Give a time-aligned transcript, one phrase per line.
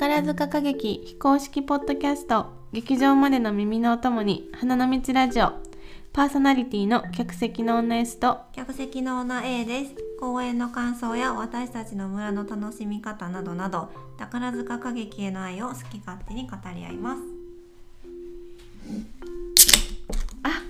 [0.00, 5.52] 宝塚歌劇非公式ポッドキャスト劇場までの耳のお供に花の道ラジオ
[6.14, 9.94] パーソナリティの客席の女 S と客席の女 A です。
[10.18, 17.22] 公演の感想や私たちの村の楽しみ方などなど宝塚歌劇への愛を好き勝手に語り合います。
[20.44, 20.62] あ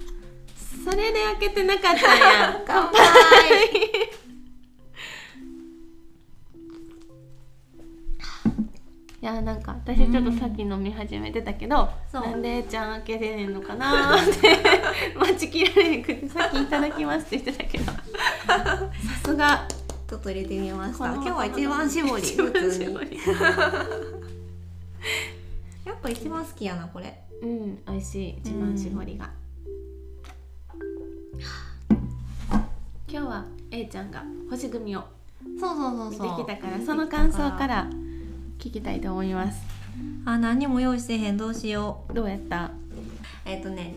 [0.84, 2.62] それで開けてなかったんや。
[2.66, 4.09] 乾杯
[9.84, 12.22] 私ちょっとさっき飲み始めてたけど、そう。
[12.22, 14.58] なんでちゃん開けてねんのかなーって
[15.18, 17.84] 待ちきられへんくてさっきいただきますって言ってたけど。
[17.86, 17.98] さ
[19.24, 19.66] すが。
[20.08, 21.06] ちょっと入れてみました。
[21.14, 22.94] 今日は一番搾り普通に。
[25.86, 27.16] やっぱ一番好きやなこれ。
[27.42, 29.30] うん美味しい一番搾りが、
[33.08, 35.04] 今日は A ちゃんが星組を
[35.58, 36.44] そうそうそう見そう。
[36.46, 37.88] てきたからその感想から
[38.60, 39.62] 聞きたいと思います。
[40.24, 42.14] あ何にも用意してへんどうしよう。
[42.14, 42.70] どうやった？
[43.44, 43.94] えっ、とね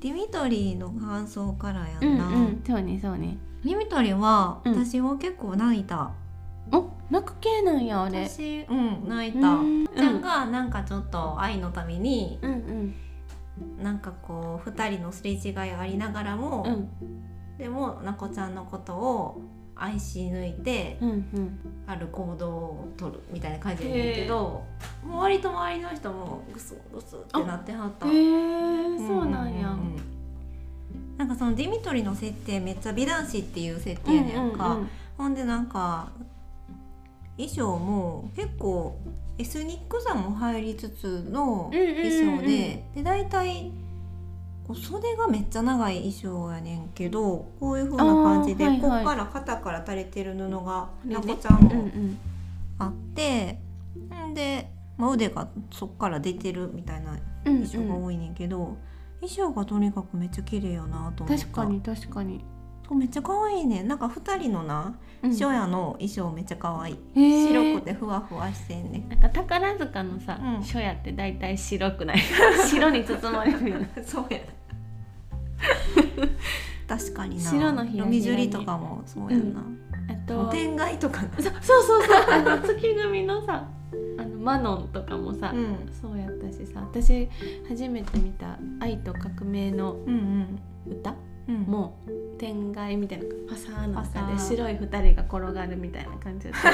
[0.00, 3.38] ディミトリーの感想からやうんんな、うんそうねそうね。
[3.64, 4.84] ディミトリーは、うん。
[4.84, 6.10] 私は結構泣いた。
[6.72, 8.28] お泣く系なんやあれ。
[8.28, 9.86] 私うん泣いた、うん。
[9.86, 12.94] ちゃんがなんかちょっと愛のためにうんうん。
[13.82, 17.58] なんかこう2人のすれ違いありながらも、うん。
[17.58, 19.40] でもなこちゃんのことを
[19.82, 21.58] 愛し抜いてうんうん。
[21.86, 24.64] ある行動を取るみたいな感じやねんけど
[25.04, 28.06] もう割と周りの人もグスグスってなってはった。
[28.06, 29.70] へえそうなんや。
[29.70, 29.96] うううん
[31.18, 34.88] なんかそのディミトリの設定めっちゃ美男子っていう設定やねんか、うんうん。
[35.18, 36.08] ほんでなんか
[37.36, 38.98] 衣装も結構
[39.38, 42.10] エスニックさも入りつつのうんうんうんうん。
[42.10, 43.72] 衣装で、で大体
[44.72, 48.80] こう袖がめっちゃ長い衣装やねんけどこういう風な感じで、はいはい。
[48.80, 51.14] こっから肩から垂れてる布がね。
[51.14, 52.18] なこちゃんうんうもん。
[52.78, 53.58] あって、
[54.28, 58.76] んで、まあ、腕がそっから出てるみたいなうん衣装が多いねんけど、
[59.20, 61.44] 衣装がとにかくめっちゃ綺麗やなと思った。
[61.44, 62.44] 確かに確かに。
[62.88, 63.88] そうめっちゃ可愛いねん。
[63.88, 65.30] なんか二人のなうん。
[65.30, 69.08] 初夜の衣装めっちゃ可愛い、白くてふわふわしてんねん。
[69.08, 70.62] なんか宝塚のさ、うん。
[70.62, 72.18] 初夜って大体白くない？
[72.68, 74.40] 白に包まれるよね そうや
[76.88, 77.50] 確かにな。
[77.50, 79.64] 白のひらみじゅりとかもそうやんな、
[80.08, 81.28] あと天外とかな。
[81.36, 82.16] そそうそうそう。
[82.30, 83.66] あの月組のさ
[84.18, 85.88] あのマノンとかもさ、うん。
[85.92, 86.80] そうやったしさ。
[86.80, 87.28] 私
[87.68, 91.14] 初めて見た「愛と革命」のうん歌
[91.48, 91.54] うん。
[91.54, 91.62] うん。
[91.62, 91.98] も
[92.38, 96.68] 天外みたいなパサーの中で白い二人が転がるみたいな感じだった。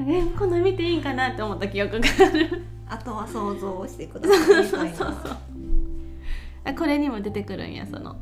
[0.00, 2.62] えこんな見ていいんかなって思った記憶がある。
[2.88, 4.68] あとは想像してくださいみたいな。
[4.94, 5.36] そうそう
[6.68, 8.16] あこれにも出てくるんやその。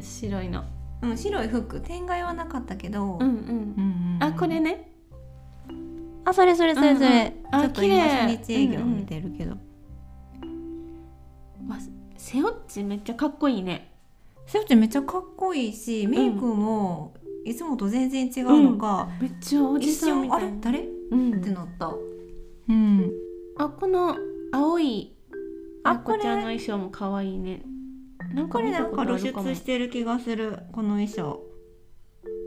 [0.00, 0.64] 白いの。
[1.02, 1.80] うん、白い服。
[1.80, 3.26] 天外はなかったけど、うんうん。
[3.26, 4.92] うんうんあこれね。
[6.24, 7.32] あそれそれそれそれ、うんうん。
[7.50, 9.58] あちょっと今初日営業見てるけど、わ
[12.16, 13.92] セオッチめっちゃかっこいいね。
[14.46, 17.14] セオちゃんめっちゃかっこいいしメイクも
[17.44, 20.42] いつもと全然違うのか、めっちゃおじ一さんみたい。
[20.42, 20.52] なれ？
[20.60, 20.78] 誰？
[20.80, 21.40] っうん。
[21.40, 21.92] てなった。
[22.68, 23.10] うん。
[23.56, 24.16] あこの
[24.52, 25.16] 青い
[25.84, 27.62] ああこちゃんの衣装も可愛いね。
[28.34, 31.42] なんかこれなんか露出してる気がするこの衣装。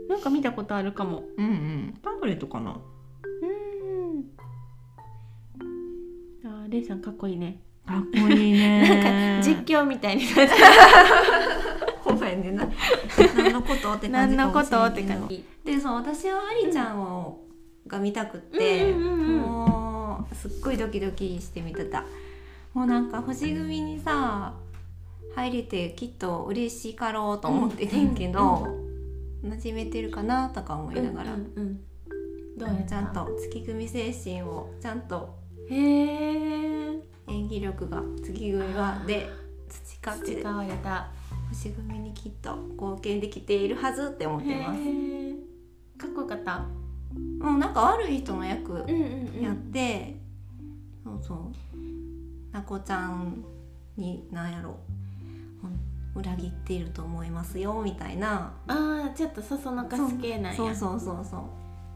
[0.08, 1.24] なんか見たことあるかも。
[1.36, 1.94] うんうん。
[2.02, 2.70] パンフレットかな。
[2.72, 3.46] う
[4.06, 4.24] ん。
[6.48, 7.60] あレイさんかっこいいね。
[7.86, 9.40] かっこいいね。
[9.44, 10.48] 実況みたいになって
[12.04, 12.66] ご めんねな。
[13.36, 15.28] 何のことって感何じかのこともしれんけど
[15.64, 17.44] でそう私はアリちゃんを、
[17.86, 19.40] が見たくって、うんうんうんうん。
[19.40, 22.04] もうすっごいドキドキして見てた
[22.76, 24.52] もうなんか星組にさ
[25.34, 28.68] 入れてきっと嬉しいかろうと思っててんけど、
[29.42, 31.80] 馴染めてるかなとか思いながら、うんうん
[32.58, 32.86] うん。
[32.86, 35.38] ちゃんと月組精神をちゃんと
[35.70, 39.26] へえ演技力が月組はで
[39.70, 41.08] 培って培われた。
[41.48, 44.80] 星組にきっと貢献できているはずって思ってます。
[45.96, 46.66] かっこよかった。
[47.40, 49.42] うん、なんか悪い人の役うんうん。
[49.42, 50.20] やって、
[51.02, 51.65] そうそう
[52.52, 53.44] なこちゃん
[53.96, 54.78] になんやろ。
[56.14, 58.54] 裏切っていると思いますよみたいな。
[58.66, 60.56] ああちょっとそそのかす系なんや。
[60.56, 61.36] そうそうそうそ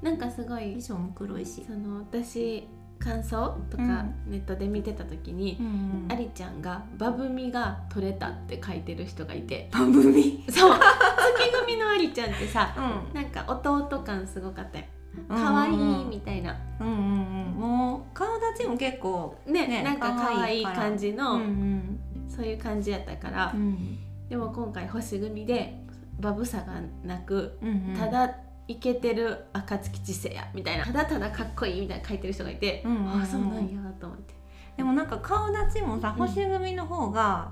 [0.02, 0.05] う。
[0.05, 2.69] なんかすごい衣装も黒いし、その私
[2.99, 9.70] 感想とかネットで見てた時に、んありちゃんが「バブみが取れた」って書いてる人がいて。
[9.73, 10.79] 番組そう。
[10.79, 13.14] 月組のありちゃんってさうん。
[13.14, 14.85] なんか弟感すごかったよ
[15.29, 17.61] 可愛いみたいな、うんうんうん。
[17.61, 23.99] もう顔立ちも結構ねねなんか可愛い感じの、うんそういう感じやったから、うん
[24.29, 25.77] でも今回星組で
[26.21, 27.97] バブさがなく、うんうん。
[27.99, 28.37] ただ
[28.69, 30.87] イケてる暁知性やみたいな。
[30.87, 33.23] ただただかっこいいみたいな書いてる人がいて、うんうんうん。
[33.23, 34.35] あそうなんやと思って。
[34.77, 36.27] でもなんか顔立ちもさうん。
[36.27, 37.51] 星組の方が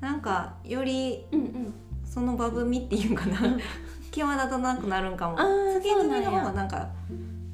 [0.00, 1.74] なんかよりうんうん。
[2.04, 3.46] そのバブみっていうかな。
[3.46, 3.60] うん
[4.16, 5.38] 際立たなくなるんかも。
[5.38, 6.88] あー月組の方がなんか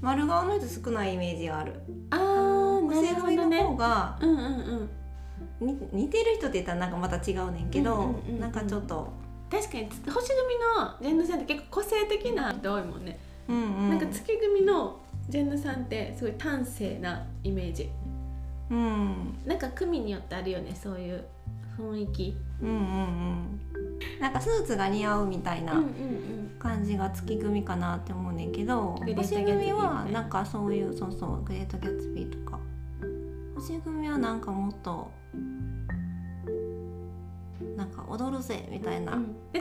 [0.01, 1.75] 丸顔の人少ないイメージがある。
[2.11, 3.63] あーな星るほどね。
[3.63, 4.89] 方がうんうん
[5.61, 5.67] うん。
[5.67, 8.41] に似てる人って言ったらなんかまた違うねんけど、うんうんうんうん。
[8.41, 9.13] なんかちょっと、
[9.51, 13.19] 確かに星組のジェンヌさんって結構個性的な人多いもんね、
[13.49, 17.91] うんうん、なんか月組のジェンヌさんってすごい端正なイメージ。
[18.71, 19.39] うん。
[19.45, 21.25] なんか組によってあるよねそういう
[21.79, 22.37] 雰囲気。
[22.61, 23.61] うんうんうん
[24.21, 32.59] なんかスーツが似合うみたいなうんうん感じが月組かなって思うねんけど、グレート星組はななんかそういうそうそうグレート・ギャッツビーとか。
[33.57, 35.11] 星組はなんかもっと
[37.77, 39.13] なんか踊るぜみたいな、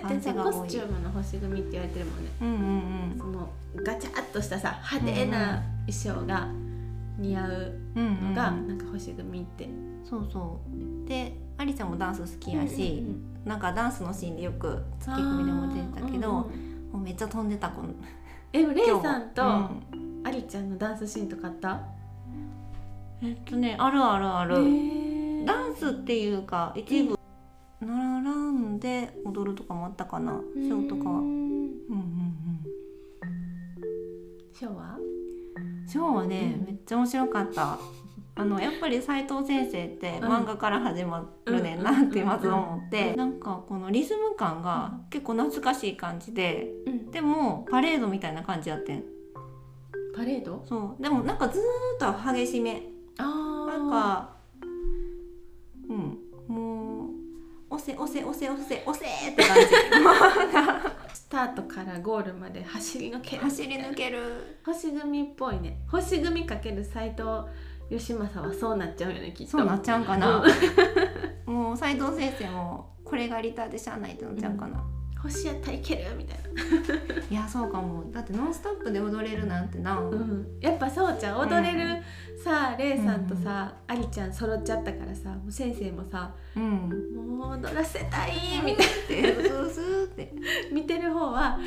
[0.02, 0.54] 感じが多い。
[0.54, 2.32] コスチュームの星組って言われてるもんね。
[2.42, 3.50] うんうんその
[3.84, 6.50] ガチャッとしたさ派手な衣装が
[7.18, 9.70] 似合ううんうんのがなんか星組って。
[10.04, 10.60] そうそ
[11.06, 11.08] う。
[11.08, 17.82] でありちゃんもダンス好きやし、うんうんなんかダンスのシーンでよく月組でも出てたけど、うんうんもうめっちゃ飛んでた子
[18.54, 19.46] えでもレイさんとう
[19.98, 20.22] ん。
[20.24, 21.82] アリちゃんのダンスシーンとかあった？
[23.24, 24.56] えっとねあるあるある、
[25.46, 27.18] ダンスっていうか一部
[27.82, 31.20] 「ラララン」で踊るとかもあったかなショーとかは。
[31.20, 31.38] ううんんうん
[31.90, 32.04] うん。
[34.54, 34.98] ショーは？
[35.88, 36.66] ショーはね、うん。
[36.66, 37.80] めっちゃ面白かった。
[38.34, 40.30] あのやっぱり斉藤先生ってうん。
[40.30, 47.12] 漫画から始まるねんなってまず思って、なんかこのリズム感が結構懐かしい感じでうん。
[47.12, 49.04] でもパレードみたいな感じやってん。
[50.16, 50.64] パレード？
[50.66, 51.02] そう。
[51.02, 51.62] でもなんかずー
[52.12, 52.84] っと激しめ。
[53.18, 53.66] あー。
[53.68, 54.36] なんか
[55.90, 56.18] うん。
[56.48, 59.66] もう押せ押せ押せ押せ押せって感じ。
[61.16, 63.44] スタートからゴールまで走り抜ける。
[63.44, 64.58] 走り抜ける。
[64.66, 65.78] 星組っぽいね。
[65.90, 67.24] 星組かける斎藤
[67.92, 69.58] 義政はそうなっちゃうよねきっと。
[69.58, 70.44] そうなっちゃうんかな。
[71.48, 71.54] うん。
[71.54, 74.82] もう斉藤先生もこれがリターでしゃあないってなっちゃうかな、
[75.22, 76.38] 星やったらいけるみたい
[77.30, 78.10] いやそうかも。
[78.12, 82.02] だって「ノンストップ!」で踊れるなんてな、な、うん、やっぱそうちゃん踊れる、
[82.42, 87.36] さレイさんとさ、アリちゃん揃っちゃったからさもう先生もさうん。
[87.38, 88.32] もう踊らせたい
[88.64, 90.34] みたいでスースーって。
[90.34, 90.42] な
[90.72, 91.60] 見てる方はあ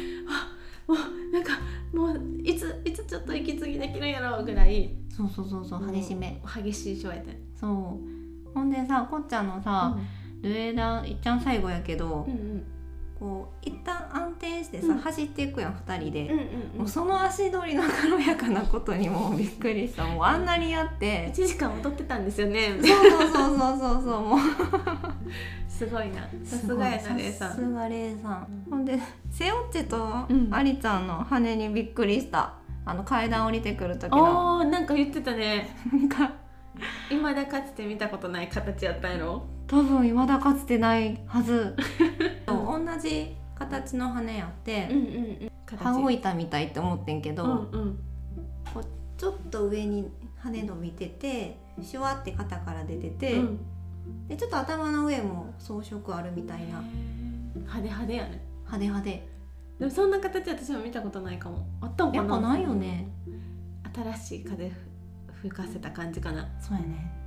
[0.86, 1.52] もうなんか
[1.92, 6.40] もういついつちょっと息継ぎできるんやろうぐらいそうそうそうそう激しめ。
[6.44, 7.70] 激しいショーやったねそう。
[8.52, 9.96] ほんでさこっちゃんのさ、
[10.42, 12.64] ルエダいっちゃん最後やけど、うんうん
[13.18, 14.98] こう一旦安定してさ、うん。
[14.98, 16.42] 走っていくやん2人で、うんう
[16.76, 20.04] んもうその足取りの軽やかなことにもうびっくりした。
[20.04, 21.32] もうあんなにやって。
[21.34, 22.78] 1時間踊ってたんですよね。
[22.82, 24.38] そうそうそうそうそうそうもう。
[25.68, 26.22] すごいな。
[26.44, 28.70] さすがやなレイささんすがレイさん、うん。
[28.70, 28.98] ほんで
[29.30, 30.48] セオッチとうん。
[30.52, 32.54] アリちゃんの羽にびっくりした。
[32.86, 34.58] あの階段降りてくる時の。
[34.58, 35.76] おーなんか言ってたね。
[35.92, 36.32] なんか。
[37.08, 39.46] 未だかつて見たことない形やったんやろ。
[39.66, 41.74] 多分未だかつてないはず
[42.78, 45.08] 同じ形の羽やって、うんうんう
[45.46, 45.50] ん。
[45.78, 47.98] 羽子板みたいって思ってんけど、うんうん。
[48.72, 48.84] こう
[49.16, 53.58] ちょっと上に羽伸びててシュワって肩から出てて、うん。
[54.28, 56.82] でちょっと頭の上も装飾あるみたいな。
[57.54, 58.44] 派手派手やね。
[58.66, 59.28] 派手派手
[59.78, 61.66] でもそんな形私も見たことないかも。
[61.80, 62.22] あったんかな。
[62.22, 63.08] やっぱないよね。
[63.94, 64.72] 新しい風
[65.42, 66.48] 吹かせた感じかな。
[66.60, 67.23] そうやね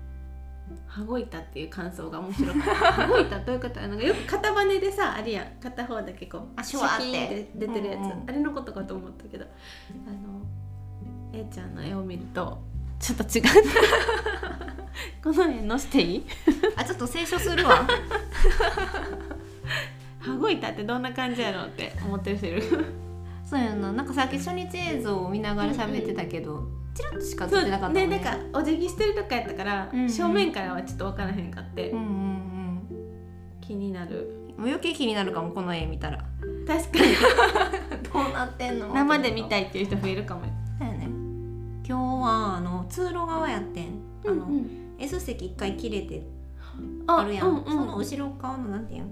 [0.88, 5.48] 羽子板っていう感想が面白かった羽子板どういうことなんかよく片バネでさあるやん。
[5.62, 7.52] 片方だけこうあシュワーって。
[7.56, 8.24] 出てるやつ、うんうん。
[8.28, 9.46] あれのことかと思ったけど。
[10.08, 10.46] あの
[11.34, 12.62] A ちゃんの絵を見ると
[13.00, 13.44] ちょっと違う。
[15.24, 16.26] この絵載せていい？
[16.76, 17.88] あちょっと清書するわ。
[20.20, 22.64] 羽子板ってどんな感じやろうって思ってる人いる？
[23.46, 23.92] そうやな。
[23.94, 26.64] なんかさっき初日映像を見ながら喋ってたけど、
[26.98, 28.08] チラッとしか映ってなかったね。
[28.08, 30.10] でなんかお辞儀してるとかやったから、うんうん。
[30.10, 32.48] 正面からはちょっと分からへんかって、うんうん
[33.62, 34.34] 気になる。
[34.58, 36.26] うん余計気になるかもこの絵見たら。
[36.66, 37.14] 確かに。
[38.12, 38.92] どうなってんの？
[38.92, 40.42] 生で見たいいっていう人増えるかも。
[40.80, 41.08] だよね。
[41.88, 44.02] 今日はあの通路側やってん。
[44.26, 44.96] あの、うんうん。
[44.98, 46.24] S 席一回切れて
[47.06, 47.64] ああるやん、うんうん。
[47.66, 49.10] その後ろ側のなんていうの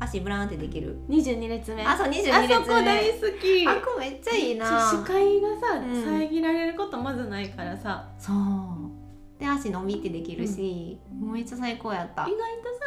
[0.00, 0.98] 足ブラーンってできる。
[1.08, 1.84] 22列目。
[1.84, 2.34] あそう22列目。
[2.34, 3.66] あそこ大好き。
[3.66, 4.90] あこめっちゃいいな。
[4.90, 6.04] 視界がさ、うん。
[6.04, 8.08] 遮られることまずないからさ。
[8.18, 9.38] そう。
[9.38, 12.22] で足伸びってできるし、めっちゃ最高やった。
[12.22, 12.38] 意外と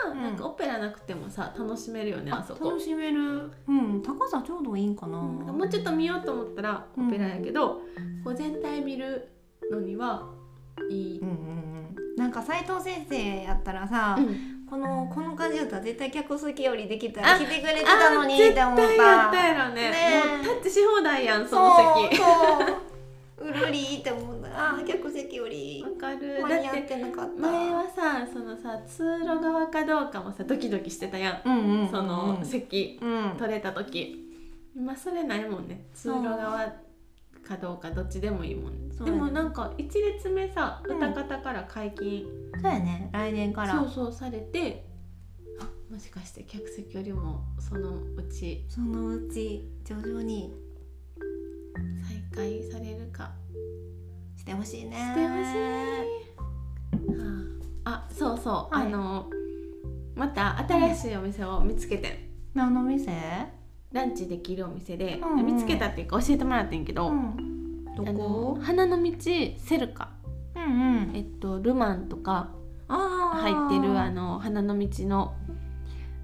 [0.06, 0.24] さ、うん。
[0.24, 2.70] なんかオペラなくてもさ楽しめるよねあそこ。
[2.72, 3.52] 楽しめる。
[3.68, 4.02] うん。
[4.02, 7.08] 高さちょうどいいんかな、もうちょっと見ようと思ったらうん。
[7.08, 7.82] オペラやけど、
[8.24, 9.30] こう全体見る
[9.72, 10.30] のには
[10.90, 12.16] いい、うんうんうん。
[12.16, 18.88] なんか斉藤先生やったらさ、うんこのこの感じだったら絶対客席よりできたあら来てくれてたのにって思った。
[18.88, 19.92] 絶対やったやろね。
[19.92, 19.98] ね。
[20.26, 21.76] えもうタッチし放題やんその
[22.10, 22.18] 席。
[22.18, 23.54] そうう。
[23.54, 24.74] るりって思った。
[24.74, 26.44] あー客席よりわかる。
[26.44, 27.42] 間に合っててなかった。
[27.42, 31.48] 前はさそのさ通路側かどうかもさドキドキしてたやん。
[31.48, 31.90] うんうん。
[31.90, 33.36] その席うん。
[33.38, 34.24] 取れた時。
[34.76, 35.86] 今それないもんね。
[35.94, 36.72] 通路側
[37.48, 38.96] かどうかどっちでもいいもんね。
[39.06, 40.98] でもなんか1列目さうん。
[40.98, 42.25] 歌方から解禁、
[42.62, 43.10] そうやね。
[43.13, 43.75] 来年から。
[43.75, 44.86] そうそうされて
[45.60, 50.54] あもしかして客席よりもそのうちそのうち徐々に。
[52.34, 53.32] 再開されるか。
[54.36, 54.96] してほしいね。
[54.96, 57.25] してほしい、は
[57.86, 58.88] あ、あそうそう、はい。
[58.88, 59.30] あの
[60.16, 62.13] また新しいお店を見つけてん。
[62.54, 63.12] 何の店？
[63.98, 65.46] ランチできるお店で、うんうん。
[65.46, 67.84] 見つけたっていうか教えてもらってんけど、ん。
[67.96, 68.58] どこ？
[68.62, 70.10] 花の道セルカ、
[70.56, 70.68] うんう
[71.12, 71.16] ん。
[71.16, 72.51] えっと、ルマンとか
[72.88, 75.34] 入ってるあの花の道の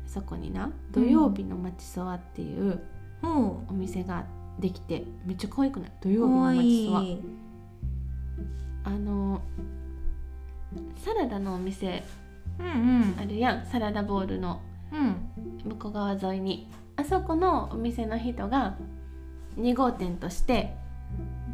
[0.06, 2.80] そこにな土曜日の町そばっていう
[3.22, 4.26] ほお店が
[4.60, 5.92] できてめっちゃ可愛くない？
[6.00, 7.22] 土曜う日の町そばい。
[8.86, 9.42] あの
[10.98, 12.04] サラダのお店
[12.60, 13.16] うんうん。
[13.20, 13.66] あるやん。
[13.66, 14.62] サラダボウルの
[14.92, 15.16] うん。
[15.72, 18.76] 向こう側沿いにあそこのお店の人が
[19.58, 20.76] 2号店として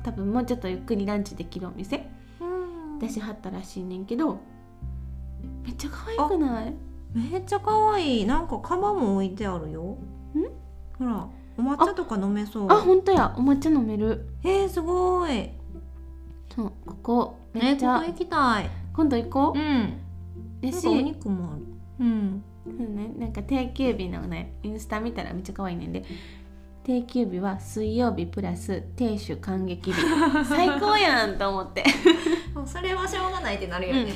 [0.03, 2.07] 多分もうちょっとゆっくりランチできるお店
[2.39, 2.99] うん。
[2.99, 4.39] 出しはったらしいねんけど
[5.63, 6.73] めっちゃ可愛くない？
[7.13, 8.25] めっちゃ可愛い。
[8.25, 9.97] なんかカバも置いてあるよ。
[10.97, 11.27] ほら
[11.57, 12.71] お抹茶とか飲めそう。
[12.71, 13.33] あほんとや。
[13.37, 14.27] お抹茶飲める。
[14.43, 15.49] えー、すごい。
[16.53, 18.69] そうここえめっちゃ、ここ行きたい。
[18.93, 19.59] 今度行こう。
[19.59, 19.99] うん。
[20.61, 21.63] お肉もある。
[22.01, 22.43] うんうん
[22.77, 26.03] ね、なんか定休日のねインスタ見たらめっちゃ可愛いねんで。
[26.83, 30.01] 定休日は水曜日プラス亭主感激日。
[30.45, 31.83] 最高やんと思って。
[32.65, 34.11] それはしょうがないってなるよね、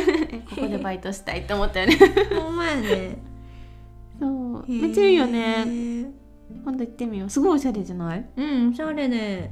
[0.50, 1.96] ここでバイトしたいと思ったよね。
[2.40, 3.18] ほんまやね。
[4.20, 4.64] そう。
[4.68, 5.64] めっちゃいいよね。
[5.64, 6.10] ね
[6.64, 7.30] 今度行ってみよう。
[7.30, 8.24] すごいおしゃれじゃない？
[8.36, 9.50] うんおしゃれで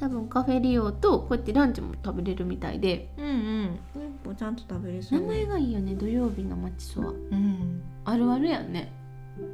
[0.00, 3.12] 多分カフェ利用とこうやってランチも食べれるみたいで。
[3.18, 3.78] うんうん。
[3.94, 5.20] 一歩ちゃんと食べれそう。
[5.20, 7.10] 名前がいいよね土曜日の町そば。
[7.10, 7.82] うん。
[8.06, 8.90] あるあるやんね。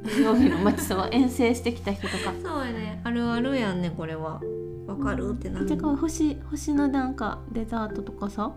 [0.05, 1.09] 土曜日の町そば。
[1.11, 2.33] 遠征してきた人とか。
[2.41, 3.01] そうやね。
[3.03, 4.41] あるあるやんねこれは。
[4.87, 5.65] わかるってなる。
[5.65, 8.53] めっちゃ可愛い星星のなんかデザートとかさ。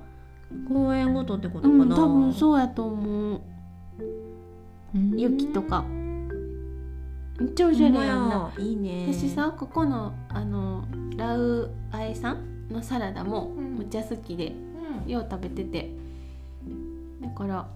[0.68, 3.40] 公園ごとってことかな、うん多分そうやと思う。
[4.94, 5.18] うん。
[5.18, 5.84] 雪とか
[7.40, 8.52] めっちゃおしゃれやんな。
[8.58, 9.06] いいね。
[9.12, 10.84] 私さここのあの
[11.16, 13.76] ラウアエさんのサラダもうん。
[13.76, 14.52] むっちゃ好きで、
[15.04, 15.10] うん。
[15.10, 15.90] よう食べてて。
[17.22, 17.66] だから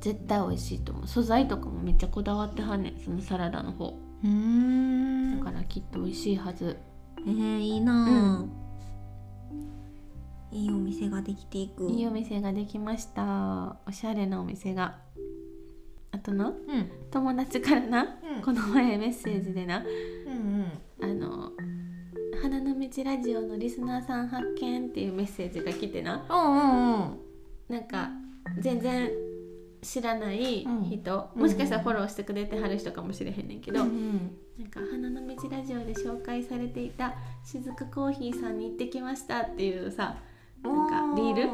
[0.00, 1.06] 絶対美味しいと思う。
[1.06, 3.98] 素材とかもめっちゃこだわってはんねんそのサラダの方。
[4.24, 5.38] うーん。
[5.38, 6.78] だからきっと美味しいはず。
[7.26, 8.44] えー、いいな、
[10.52, 14.98] いいお店ができていくいいお店ができましたおしゃれなお店があ
[16.24, 16.54] となうん。
[17.10, 18.18] 友達からな？
[18.36, 18.42] うん。
[18.42, 19.78] この前メッセージでな？
[19.78, 19.82] う
[20.30, 20.66] ん
[21.00, 21.52] あの
[22.42, 26.24] 「花の道ラジオのリスナーさん発見」っていうメッセージが来てな？
[26.28, 27.18] うんうんうん。
[27.68, 28.10] なんか
[28.58, 29.10] 全然
[29.82, 37.14] 知らない人、うんもしかしたらフォローしてくれてはる人かもしれへんねんけど、うんなんか「花の道ラジオ」で紹介されていた
[37.44, 40.16] しずくコーヒーさんに行ってきましたっていうさ
[40.62, 41.46] なんかリールう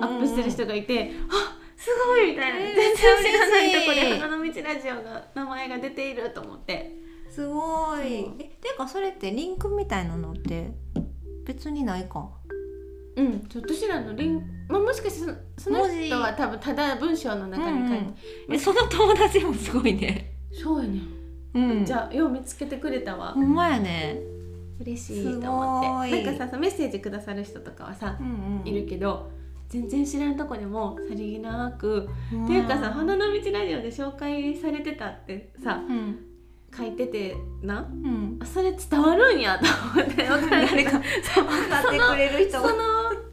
[0.00, 6.98] んアップしてる人がいて「あすごい!」みたいな、えー全然知らないとこで「花の道ラジオ」が名前が出ていると思って。
[7.30, 8.26] すごい。
[8.40, 10.72] えてかそれってリンクみたいなのって
[11.44, 12.28] 別にないか。
[13.16, 13.46] うん。
[13.46, 14.14] ちょっと知らんの。
[14.14, 18.04] リン、まあ、もしかしてその人は多分ただ文章の中に書いて、
[18.50, 20.32] えその友達もすごいね。
[20.52, 21.00] そうやね。
[21.54, 21.82] うん。
[21.82, 23.32] んじゃあよう見つけてくれたわ。
[23.32, 24.18] ほんまやね。
[24.80, 26.24] 嬉しいと思って。
[26.24, 28.62] なんかささメッセージくださる人とかはさ、うん。
[28.64, 29.30] いるけど
[29.68, 32.44] 全然知らんとこでもさりげなく、うん。
[32.46, 36.24] っていうかさ「花の道ラジオ」で紹介されてたってさうん。
[36.76, 38.38] 書いててなうん。
[38.40, 39.66] あそれ伝わるんやと
[40.00, 40.24] 思って。
[40.50, 40.90] 誰か
[41.22, 42.74] そう分かってくれる人その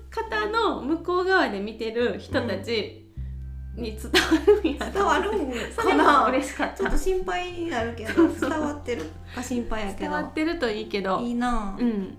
[0.10, 3.06] 方の向こう側で見てる人たち
[3.76, 6.78] に伝わるんやと伝わるんかな嬉しかった。
[6.78, 11.20] ちょっと心配になるけど伝わってるか心配やけ伝どわってるといいけど。
[11.20, 12.18] いいな、うん。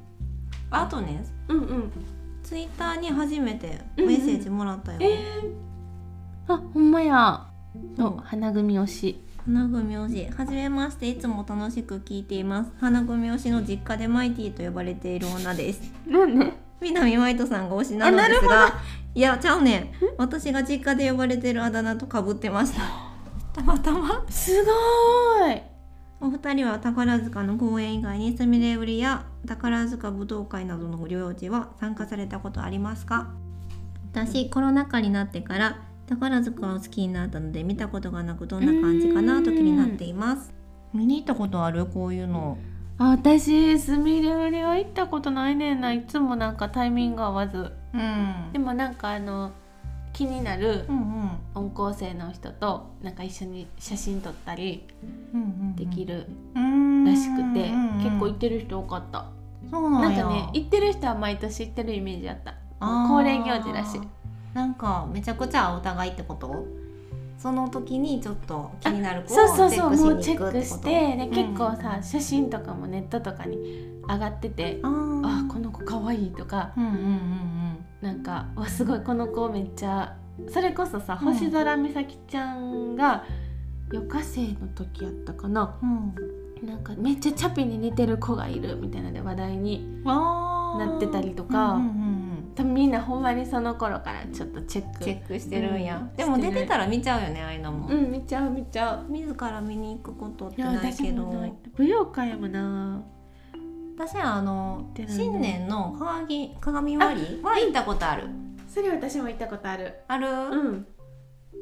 [0.70, 1.92] あとねうんうん
[2.46, 5.18] ツイッターに初めてメッセージもらったよ、え
[6.46, 7.44] あほんまや。
[7.96, 9.20] そううん花組推し。
[9.44, 10.32] 花組推し。
[10.32, 11.08] はじめまして。
[11.08, 12.70] いつも楽しく聞いています。
[12.80, 15.92] 花組推しの実家でマイティと呼ばれている女です。
[16.06, 16.52] なんで？
[16.80, 18.74] 南マイトさんが推しなのですが。
[19.12, 19.90] いやちゃうねん。
[20.16, 22.82] 私が実家で呼ばれてるあだ名とかぶってました。
[23.52, 24.24] たまたま。
[24.30, 25.62] すごーい
[26.26, 33.30] お二人は宝塚の公演以外にすみれ売りや宝塚舞踏会などの行事は参加されたことありますか？
[34.12, 35.78] 私コロナ禍になってから
[36.08, 40.52] 宝塚を好きになったので見たことがなくどんな感じかなと気になっています。
[40.92, 41.86] 見に行ったことある？
[41.86, 42.58] こういうの。
[42.98, 45.92] あ私すみれ売りは行ったことないねんな。
[45.92, 47.70] いつもなんかタイミング合わず。
[47.94, 48.52] うん。
[48.52, 49.52] でもなんかあの
[50.16, 54.86] 気になるうん音校生の人となんか一緒に写真撮ったり
[55.34, 59.26] うんできるうんらしくて、うん結構行ってる人多かった、
[59.70, 62.54] そうなんんかね行ってる人は毎年行ってるイメージあった。
[62.80, 64.00] 恒例行事らしい。
[64.54, 66.64] なんかめちゃくちゃお互いってこと？
[67.38, 73.56] その時にちょっと気になる子をそうそうそうもうチチェッククしてで結構さ、写真とかもネットとかに
[74.08, 77.65] 上がってて、うん、ああこの子かわいいとかうんうんうん
[78.06, 80.16] なんかわすごいこの子めっちゃ
[80.48, 81.32] それこそさうん。
[81.32, 83.24] 星空美咲ちゃんが
[83.92, 85.76] 余暇生の時やったかな。
[85.82, 86.14] うん。
[86.66, 91.72] なんかめっちゃチャピに似てる子がいるみたいなので話題になってたりとか。
[91.72, 95.04] うんうんうん多分みんなほんまにその頃からちょっとチェック。
[95.04, 96.16] チェックしてるんや、うん。
[96.16, 99.12] でも出てたら見ちゃうよねああいうのも、うん見ちゃう見ちゃう。
[99.12, 101.26] 自ら見に行くことってないけど。
[101.76, 103.02] 舞踊会やもな
[103.96, 108.24] 私はあの新年の鏡鏡割りは行ったことある。
[108.68, 109.94] それ私も行ったことある。
[110.06, 110.86] ある、うん。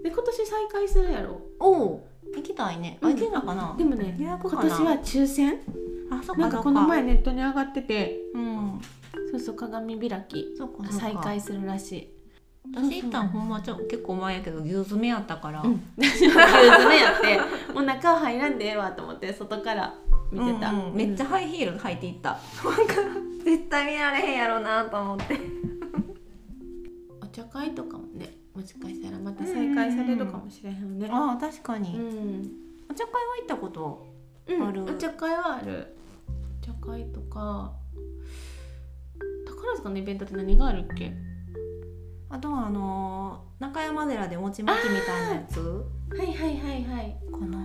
[0.02, 1.40] で今年再開するやろ。
[1.60, 2.98] おお行きたいね。
[3.02, 3.14] あうん。
[3.14, 4.62] 行けるのかな、でもね予約かな？
[4.62, 5.60] 今年は抽選。
[6.10, 8.18] あそっなんかこの前ネットに上がってて。
[8.34, 8.80] うん。
[9.30, 10.48] そうそう鏡開き。
[10.90, 12.10] 再開するらしい。
[12.74, 15.82] 私行ったんほんまちょ結構前やけど牛詰めやったから、うん。
[15.98, 19.94] 牛詰めやってもう中入らんでええわと思って外から
[20.30, 22.38] 見てた、うんうんめっちゃハイヒール履いていった。
[23.44, 25.38] 絶対見られへんやろなと思って。
[27.22, 31.08] お茶会とかもねもしかしたらまた再開されるかもしれへんね。
[31.10, 32.50] ああ確かうに、ん、
[32.90, 34.06] お茶会は行ったこと
[34.46, 35.96] うんあるお茶会はある。
[36.62, 37.72] お茶会とか
[39.46, 41.12] 宝塚のイベントって何があるっけ？
[42.30, 45.60] あとはあのー中山寺で餅巻きみたいなやつ？
[45.60, 47.16] はいはいはいはい。
[47.30, 47.58] かな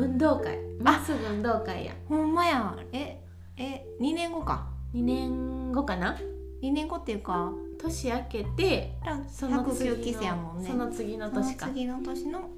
[0.00, 0.58] 運動会。
[0.80, 1.92] まっすぐ運動会や。
[2.08, 2.74] ほんまや。
[2.92, 3.20] え
[3.56, 4.68] え2年後か。
[4.94, 6.16] 2年後かな
[6.62, 8.98] ？2年後っていうか年明けて
[9.30, 10.68] その次109期生やもんね。
[10.68, 11.66] その次の年か。
[11.66, 12.50] その次の年の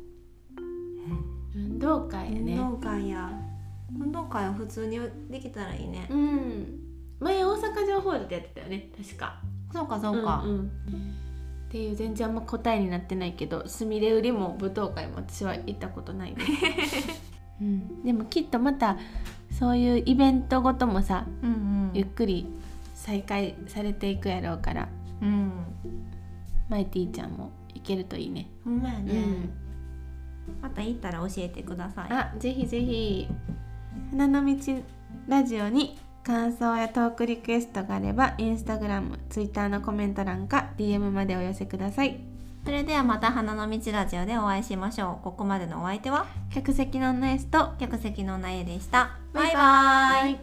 [1.55, 2.53] 運動会やね。
[2.53, 3.31] 運動会や。
[3.99, 6.07] 運動会は普通にできたらいいね。
[6.11, 6.81] うん。
[7.21, 8.89] 前大阪城ホールでやってたよね。
[8.97, 9.41] 確か。
[9.73, 10.71] そうかそうか、んん。
[11.73, 17.09] っていう全然あんま答えになってないけどすみれ売りも舞踏会も私は行ったことないです、
[17.63, 18.97] うん、でもきっとまた
[19.51, 22.47] そういうイベントごともさうんゆっくり
[22.95, 24.89] 再開されていくやろうから。
[25.21, 25.53] うん。
[26.69, 29.51] マイティちゃんも行けるといいね、ほんまやね、うん。
[30.63, 32.09] また行ったら教えてください。
[32.11, 33.29] あぜひぜひ。
[34.11, 34.83] 花の道
[35.29, 42.32] ラジオに感想やトークリクエストがあればインスタグラムツイッターのコメント欄か DM までお寄せください
[42.65, 45.25] それではまた花の道ラジオでお会いしましょう。
[45.25, 46.27] ここまでのお相手は？
[46.51, 49.19] 客席のナイスと客席のナえでした。
[49.33, 50.41] バイバイ,バイバ